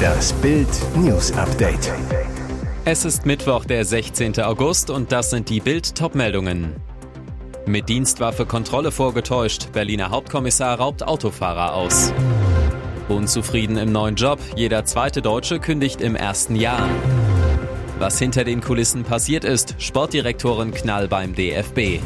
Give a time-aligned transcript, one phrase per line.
[0.00, 1.92] Das Bild News Update.
[2.84, 4.40] Es ist Mittwoch, der 16.
[4.40, 6.74] August und das sind die Bild Topmeldungen.
[7.66, 9.72] Mit Dienstwaffe Kontrolle vorgetäuscht.
[9.72, 12.12] Berliner Hauptkommissar raubt Autofahrer aus.
[13.08, 14.38] Unzufrieden im neuen Job.
[14.56, 16.88] Jeder zweite Deutsche kündigt im ersten Jahr.
[17.98, 19.74] Was hinter den Kulissen passiert ist.
[19.78, 22.00] Sportdirektorin Knall beim DFB.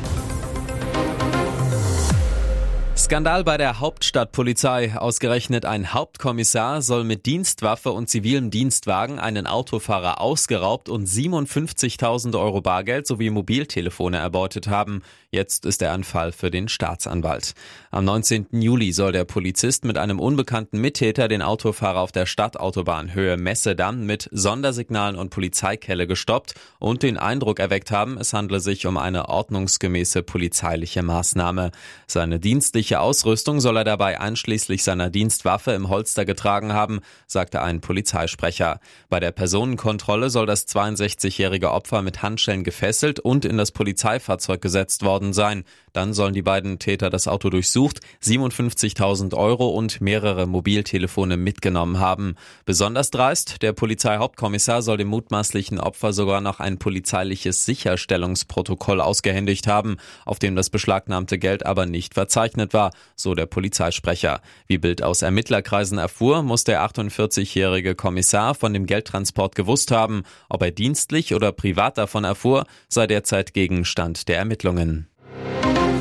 [3.04, 4.96] Skandal bei der Hauptstadtpolizei.
[4.96, 12.62] Ausgerechnet ein Hauptkommissar soll mit Dienstwaffe und zivilem Dienstwagen einen Autofahrer ausgeraubt und 57.000 Euro
[12.62, 15.02] Bargeld sowie Mobiltelefone erbeutet haben.
[15.34, 17.54] Jetzt ist der Anfall für den Staatsanwalt.
[17.90, 18.46] Am 19.
[18.52, 24.06] Juli soll der Polizist mit einem unbekannten Mittäter den Autofahrer auf der Stadtautobahn Höhe Messedamm
[24.06, 29.28] mit Sondersignalen und Polizeikelle gestoppt und den Eindruck erweckt haben, es handle sich um eine
[29.28, 31.72] ordnungsgemäße polizeiliche Maßnahme.
[32.06, 37.80] Seine dienstliche Ausrüstung soll er dabei einschließlich seiner Dienstwaffe im Holster getragen haben, sagte ein
[37.80, 38.78] Polizeisprecher.
[39.08, 45.02] Bei der Personenkontrolle soll das 62-jährige Opfer mit Handschellen gefesselt und in das Polizeifahrzeug gesetzt
[45.02, 45.64] worden sein.
[45.92, 52.34] Dann sollen die beiden Täter das Auto durchsucht, 57.000 Euro und mehrere Mobiltelefone mitgenommen haben.
[52.64, 59.96] Besonders dreist, der Polizeihauptkommissar soll dem mutmaßlichen Opfer sogar noch ein polizeiliches Sicherstellungsprotokoll ausgehändigt haben,
[60.24, 64.40] auf dem das beschlagnahmte Geld aber nicht verzeichnet war war, so der Polizeisprecher.
[64.66, 70.24] Wie Bild aus Ermittlerkreisen erfuhr, muss der 48-jährige Kommissar von dem Geldtransport gewusst haben.
[70.50, 75.08] Ob er dienstlich oder privat davon erfuhr, sei derzeit Gegenstand der Ermittlungen.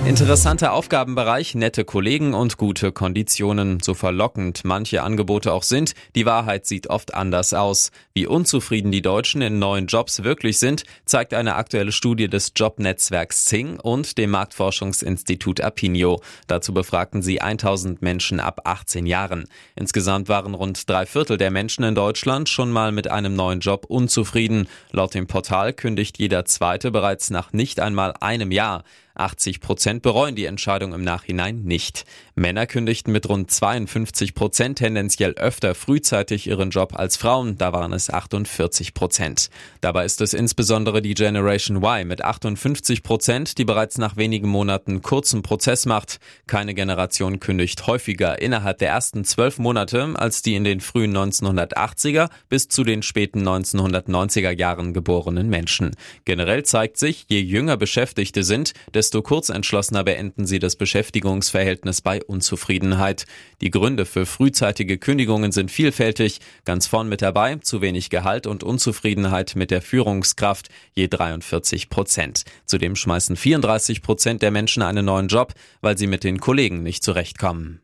[0.05, 3.79] Interessanter Aufgabenbereich, nette Kollegen und gute Konditionen.
[3.81, 7.89] So verlockend manche Angebote auch sind, die Wahrheit sieht oft anders aus.
[8.13, 13.45] Wie unzufrieden die Deutschen in neuen Jobs wirklich sind, zeigt eine aktuelle Studie des Jobnetzwerks
[13.45, 16.21] Zing und dem Marktforschungsinstitut Apinio.
[16.47, 19.45] Dazu befragten sie 1000 Menschen ab 18 Jahren.
[19.73, 23.85] Insgesamt waren rund drei Viertel der Menschen in Deutschland schon mal mit einem neuen Job
[23.87, 24.67] unzufrieden.
[24.91, 28.83] Laut dem Portal kündigt jeder Zweite bereits nach nicht einmal einem Jahr.
[29.15, 32.05] 80 Prozent bereuen die Entscheidung im Nachhinein nicht.
[32.35, 37.93] Männer kündigten mit rund 52 Prozent tendenziell öfter frühzeitig ihren Job als Frauen, da waren
[37.93, 39.49] es 48 Prozent.
[39.81, 45.01] Dabei ist es insbesondere die Generation Y mit 58 Prozent, die bereits nach wenigen Monaten
[45.01, 46.19] kurzen Prozess macht.
[46.47, 52.29] Keine Generation kündigt häufiger innerhalb der ersten zwölf Monate als die in den frühen 1980er
[52.49, 55.91] bis zu den späten 1990er Jahren geborenen Menschen.
[56.25, 63.25] Generell zeigt sich, je jünger Beschäftigte sind, desto kurzentschlossener beenden sie das Beschäftigungsverhältnis bei Unzufriedenheit.
[63.61, 66.39] Die Gründe für frühzeitige Kündigungen sind vielfältig.
[66.65, 72.43] Ganz vorn mit dabei zu wenig Gehalt und Unzufriedenheit mit der Führungskraft, je 43 Prozent.
[72.65, 77.03] Zudem schmeißen 34 Prozent der Menschen einen neuen Job, weil sie mit den Kollegen nicht
[77.03, 77.81] zurechtkommen.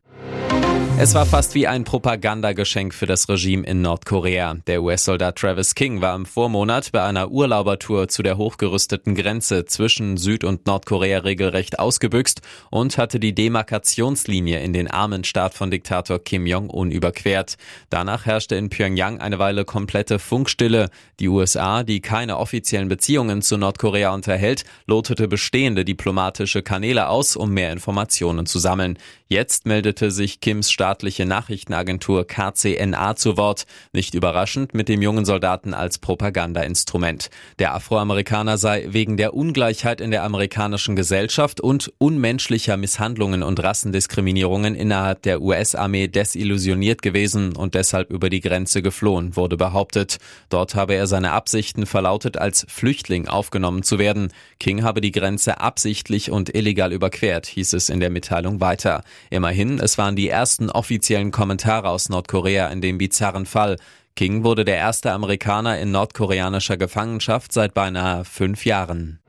[1.02, 4.56] Es war fast wie ein Propagandageschenk für das Regime in Nordkorea.
[4.68, 10.18] Der US-Soldat Travis King war im Vormonat bei einer Urlaubertour zu der hochgerüsteten Grenze zwischen
[10.18, 16.20] Süd- und Nordkorea regelrecht ausgebüxt und hatte die Demarkationslinie in den armen Staat von Diktator
[16.22, 17.56] Kim Jong-un überquert.
[17.90, 20.90] Danach herrschte in Pyongyang eine Weile komplette Funkstille.
[21.22, 27.52] Die USA, die keine offiziellen Beziehungen zu Nordkorea unterhält, lotete bestehende diplomatische Kanäle aus, um
[27.52, 28.98] mehr Informationen zu sammeln.
[29.30, 35.24] Jetzt meldete sich Kims Staat staatliche Nachrichtenagentur KCNA zu Wort, nicht überraschend mit dem jungen
[35.24, 37.30] Soldaten als Propagandainstrument.
[37.60, 44.74] Der Afroamerikaner sei wegen der Ungleichheit in der amerikanischen Gesellschaft und unmenschlicher Misshandlungen und Rassendiskriminierungen
[44.74, 50.18] innerhalb der US-Armee desillusioniert gewesen und deshalb über die Grenze geflohen, wurde behauptet.
[50.50, 54.34] Dort habe er seine Absichten verlautet, als Flüchtling aufgenommen zu werden.
[54.60, 59.04] King habe die Grenze absichtlich und illegal überquert, hieß es in der Mitteilung weiter.
[59.30, 63.76] Immerhin, es waren die ersten offiziellen Kommentare aus Nordkorea in dem bizarren Fall.
[64.16, 69.20] King wurde der erste Amerikaner in nordkoreanischer Gefangenschaft seit beinahe fünf Jahren.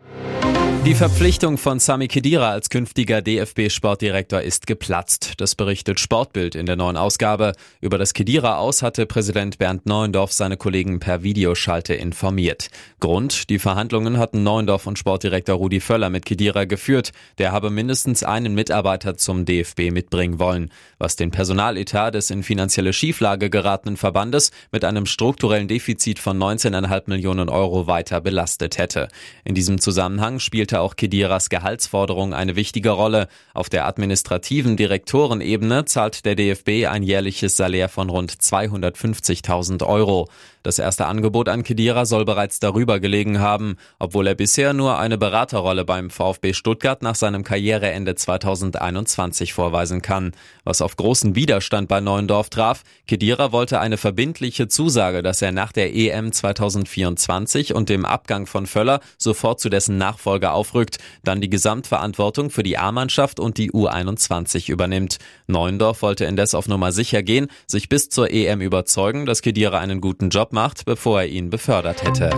[0.87, 5.35] Die Verpflichtung von Sami Khedira als künftiger DFB-Sportdirektor ist geplatzt.
[5.37, 7.53] Das berichtet Sportbild in der neuen Ausgabe.
[7.83, 12.71] Über das Khedira aus hatte Präsident Bernd Neuendorf seine Kollegen per Videoschalte informiert.
[12.99, 17.13] Grund, die Verhandlungen hatten Neuendorf und Sportdirektor Rudi Völler mit Khedira geführt.
[17.37, 22.95] Der habe mindestens einen Mitarbeiter zum DFB mitbringen wollen, was den Personaletat des in finanzielle
[22.95, 29.09] Schieflage geratenen Verbandes mit einem strukturellen Defizit von 19,5 Millionen Euro weiter belastet hätte.
[29.45, 33.27] In diesem Zusammenhang spielt spielte auch Kediras Gehaltsforderung eine wichtige Rolle.
[33.55, 40.29] Auf der administrativen Direktorenebene zahlt der DFB ein jährliches Salär von rund 250.000 Euro.
[40.63, 45.17] Das erste Angebot an Kedira soll bereits darüber gelegen haben, obwohl er bisher nur eine
[45.17, 50.33] Beraterrolle beim VfB Stuttgart nach seinem Karriereende 2021 vorweisen kann.
[50.63, 55.73] Was auf großen Widerstand bei Neuendorf traf, Kedira wollte eine verbindliche Zusage, dass er nach
[55.73, 61.49] der EM 2024 und dem Abgang von Völler sofort zu dessen Nachfolger aufrückt, dann die
[61.49, 65.17] Gesamtverantwortung für die A-Mannschaft und die U21 übernimmt.
[65.47, 70.03] Neuendorf wollte indes auf Nummer sicher gehen, sich bis zur EM überzeugen, dass Kedira einen
[70.03, 72.31] guten Job macht, bevor er ihn befördert hätte.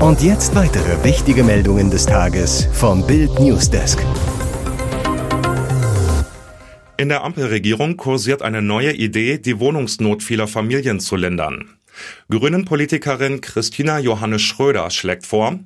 [0.00, 3.98] Und jetzt weitere wichtige Meldungen des Tages vom Bild Newsdesk.
[6.96, 11.70] In der Ampelregierung kursiert eine neue Idee, die Wohnungsnot vieler Familien zu lindern.
[12.30, 15.58] Grünen-Politikerin Christina Johannes Schröder schlägt vor,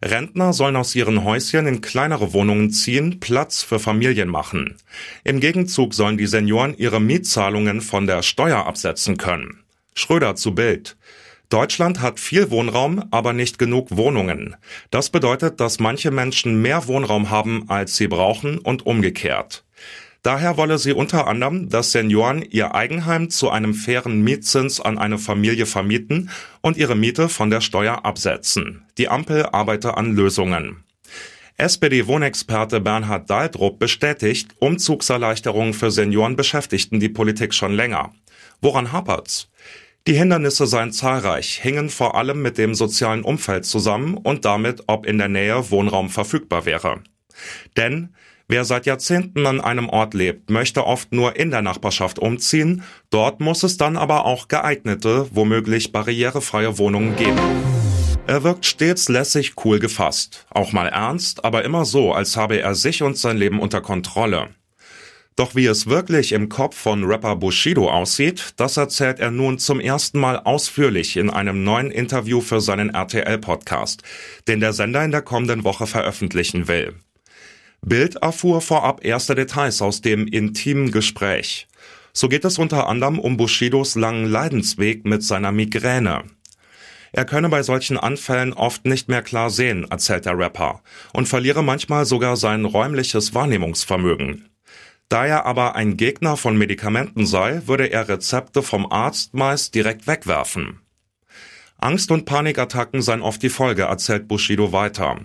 [0.00, 4.76] Rentner sollen aus ihren Häuschen in kleinere Wohnungen ziehen, Platz für Familien machen.
[5.24, 9.64] Im Gegenzug sollen die Senioren ihre Mietzahlungen von der Steuer absetzen können.
[9.94, 10.96] Schröder zu Bild.
[11.48, 14.54] Deutschland hat viel Wohnraum, aber nicht genug Wohnungen.
[14.90, 19.64] Das bedeutet, dass manche Menschen mehr Wohnraum haben, als sie brauchen und umgekehrt.
[20.22, 25.18] Daher wolle sie unter anderem, dass Senioren ihr Eigenheim zu einem fairen Mietzins an eine
[25.18, 28.84] Familie vermieten und ihre Miete von der Steuer absetzen.
[28.98, 30.84] Die Ampel arbeite an Lösungen.
[31.56, 38.12] SPD-Wohnexperte Bernhard Daldrup bestätigt, Umzugserleichterungen für Senioren beschäftigten die Politik schon länger.
[38.62, 39.48] Woran hapert's?
[40.06, 45.06] Die Hindernisse seien zahlreich, hingen vor allem mit dem sozialen Umfeld zusammen und damit, ob
[45.06, 47.02] in der Nähe Wohnraum verfügbar wäre.
[47.76, 48.14] Denn
[48.48, 53.40] wer seit Jahrzehnten an einem Ort lebt, möchte oft nur in der Nachbarschaft umziehen, dort
[53.40, 57.38] muss es dann aber auch geeignete, womöglich barrierefreie Wohnungen geben.
[58.26, 62.74] Er wirkt stets lässig cool gefasst, auch mal ernst, aber immer so, als habe er
[62.74, 64.50] sich und sein Leben unter Kontrolle.
[65.40, 69.80] Doch wie es wirklich im Kopf von Rapper Bushido aussieht, das erzählt er nun zum
[69.80, 74.02] ersten Mal ausführlich in einem neuen Interview für seinen RTL-Podcast,
[74.48, 76.92] den der Sender in der kommenden Woche veröffentlichen will.
[77.80, 81.68] Bild erfuhr vorab erste Details aus dem intimen Gespräch.
[82.12, 86.24] So geht es unter anderem um Bushidos langen Leidensweg mit seiner Migräne.
[87.12, 90.82] Er könne bei solchen Anfällen oft nicht mehr klar sehen, erzählt der Rapper,
[91.14, 94.49] und verliere manchmal sogar sein räumliches Wahrnehmungsvermögen.
[95.10, 100.06] Da er aber ein Gegner von Medikamenten sei, würde er Rezepte vom Arzt meist direkt
[100.06, 100.82] wegwerfen.
[101.78, 105.16] Angst- und Panikattacken seien oft die Folge, erzählt Bushido weiter.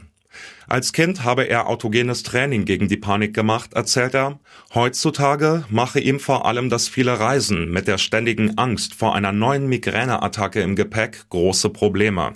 [0.67, 4.39] Als Kind habe er autogenes Training gegen die Panik gemacht, erzählt er.
[4.73, 9.67] Heutzutage mache ihm vor allem das viele Reisen mit der ständigen Angst vor einer neuen
[9.67, 12.33] Migräneattacke im Gepäck große Probleme.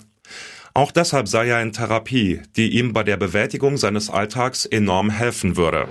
[0.72, 5.56] Auch deshalb sei er in Therapie, die ihm bei der Bewältigung seines Alltags enorm helfen
[5.56, 5.88] würde.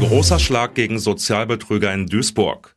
[0.00, 2.74] Großer Schlag gegen Sozialbetrüger in Duisburg.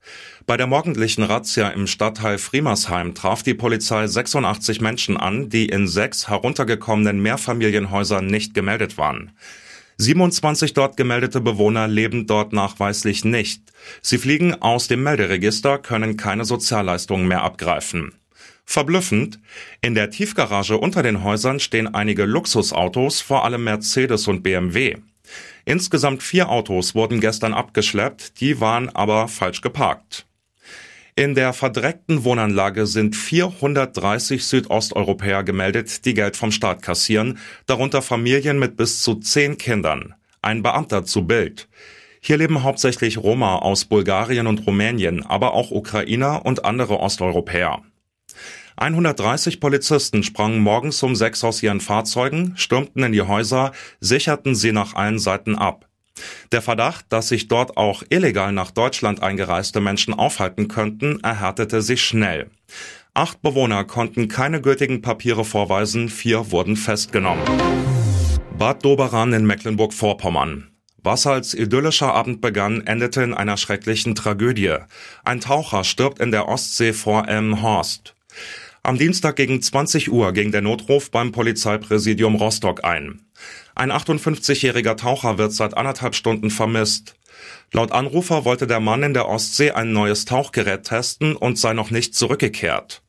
[0.47, 5.87] Bei der morgendlichen Razzia im Stadtteil Friemersheim traf die Polizei 86 Menschen an, die in
[5.87, 9.31] sechs heruntergekommenen Mehrfamilienhäusern nicht gemeldet waren.
[9.97, 13.71] 27 dort gemeldete Bewohner leben dort nachweislich nicht.
[14.01, 18.13] Sie fliegen aus dem Melderegister, können keine Sozialleistungen mehr abgreifen.
[18.71, 19.37] Verblüffend,
[19.81, 24.95] in der Tiefgarage unter den Häusern stehen einige Luxusautos, vor allem Mercedes und BMW.
[25.65, 30.25] Insgesamt vier Autos wurden gestern abgeschleppt, die waren aber falsch geparkt.
[31.17, 38.57] In der verdreckten Wohnanlage sind 430 Südosteuropäer gemeldet, die Geld vom Staat kassieren, darunter Familien
[38.57, 40.15] mit bis zu zehn Kindern.
[40.41, 41.67] Ein Beamter zu Bild.
[42.21, 47.81] Hier leben hauptsächlich Roma aus Bulgarien und Rumänien, aber auch Ukrainer und andere Osteuropäer.
[48.81, 54.71] 130 Polizisten sprangen morgens um sechs aus ihren Fahrzeugen, stürmten in die Häuser, sicherten sie
[54.71, 55.87] nach allen Seiten ab.
[56.51, 62.03] Der Verdacht, dass sich dort auch illegal nach Deutschland eingereiste Menschen aufhalten könnten, erhärtete sich
[62.03, 62.49] schnell.
[63.13, 67.43] Acht Bewohner konnten keine gültigen Papiere vorweisen, vier wurden festgenommen.
[68.57, 70.71] Bad Doberan in Mecklenburg-Vorpommern.
[71.03, 74.77] Was als idyllischer Abend begann, endete in einer schrecklichen Tragödie.
[75.23, 78.15] Ein Taucher stirbt in der Ostsee vor Elmhorst.
[78.83, 83.21] Am Dienstag gegen 20 Uhr ging der Notruf beim Polizeipräsidium Rostock ein.
[83.75, 87.15] Ein 58-jähriger Taucher wird seit anderthalb Stunden vermisst.
[87.71, 91.91] Laut Anrufer wollte der Mann in der Ostsee ein neues Tauchgerät testen und sei noch
[91.91, 93.03] nicht zurückgekehrt.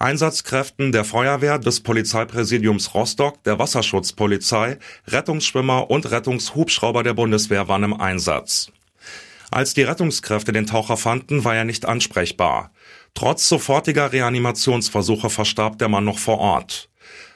[0.00, 8.00] Einsatzkräften der Feuerwehr, des Polizeipräsidiums Rostock, der Wasserschutzpolizei, Rettungsschwimmer und Rettungshubschrauber der Bundeswehr waren im
[8.00, 8.72] Einsatz.
[9.50, 12.72] Als die Rettungskräfte den Taucher fanden, war er nicht ansprechbar.
[13.14, 16.88] Trotz sofortiger Reanimationsversuche verstarb der Mann noch vor Ort.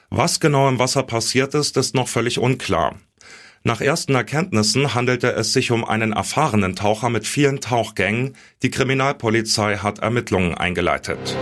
[0.09, 2.95] Was genau im Wasser passiert ist, ist noch völlig unklar.
[3.63, 8.35] Nach ersten Erkenntnissen handelte es sich um einen erfahrenen Taucher mit vielen Tauchgängen.
[8.61, 11.37] Die Kriminalpolizei hat Ermittlungen eingeleitet.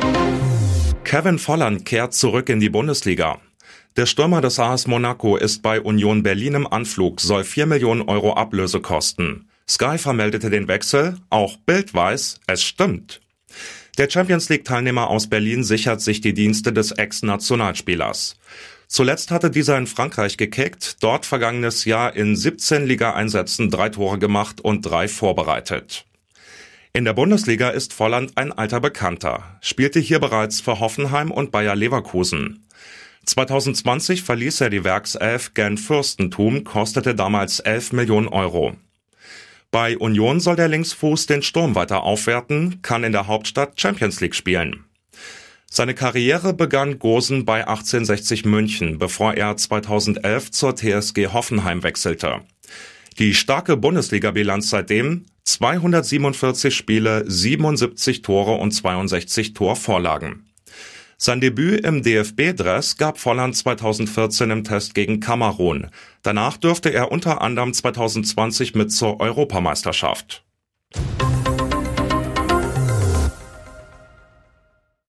[1.04, 3.40] Kevin Volland kehrt zurück in die Bundesliga.
[3.98, 8.36] Der Stürmer des AS Monaco ist bei Union Berlin im Anflug, soll 4 Millionen Euro
[8.36, 9.50] Ablöse kosten.
[9.68, 13.20] Sky vermeldete den Wechsel, auch Bild weiß, es stimmt.
[13.98, 18.38] Der Champions League-Teilnehmer aus Berlin sichert sich die Dienste des Ex-Nationalspielers.
[18.88, 24.62] Zuletzt hatte dieser in Frankreich gekickt, dort vergangenes Jahr in 17 Ligaeinsätzen drei Tore gemacht
[24.62, 26.06] und drei vorbereitet.
[26.94, 31.76] In der Bundesliga ist Volland ein alter Bekannter, spielte hier bereits für Hoffenheim und Bayer
[31.76, 32.66] Leverkusen.
[33.26, 38.76] 2020 verließ er die Werkself Gen Fürstentum, kostete damals 11 Millionen Euro.
[39.72, 44.36] Bei Union soll der Linksfuß den Sturm weiter aufwerten, kann in der Hauptstadt Champions League
[44.36, 44.84] spielen.
[45.66, 52.42] Seine Karriere begann Gosen bei 1860 München, bevor er 2011 zur TSG Hoffenheim wechselte.
[53.18, 60.51] Die starke Bundesliga-Bilanz seitdem 247 Spiele, 77 Tore und 62 Torvorlagen.
[61.24, 65.92] Sein Debüt im DFB-Dress gab Volland 2014 im Test gegen Kamerun.
[66.24, 70.44] Danach dürfte er unter anderem 2020 mit zur Europameisterschaft.